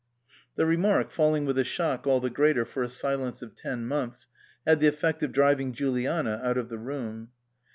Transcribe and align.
The 0.55 0.65
remark, 0.65 1.11
falling 1.11 1.45
with 1.45 1.59
a 1.59 1.63
shock 1.63 2.07
all 2.07 2.19
the 2.19 2.31
greater 2.31 2.65
for 2.65 2.81
a 2.81 2.89
silence 2.89 3.43
of 3.43 3.53
ten 3.53 3.85
months, 3.87 4.25
had 4.65 4.79
the 4.79 4.87
effect 4.87 5.21
of 5.21 5.31
driving 5.31 5.73
Juliana 5.73 6.41
out 6.43 6.57
of 6.57 6.69
the 6.69 6.79
room. 6.79 7.29